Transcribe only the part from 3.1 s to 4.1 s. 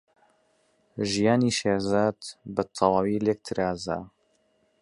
لێک ترازا.